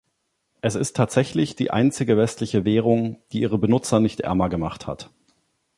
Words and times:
Es 0.61 0.73
ist 0.73 0.95
tatsächlich 0.95 1.55
die 1.55 1.69
einzige 1.69 2.17
westliche 2.17 2.65
Währung, 2.65 3.21
die 3.31 3.41
ihre 3.41 3.59
Benutzer 3.59 3.99
nicht 3.99 4.21
ärmer 4.21 4.49
gemacht 4.49 4.87
hat. 4.87 5.11